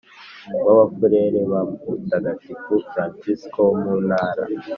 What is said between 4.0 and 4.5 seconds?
Ntara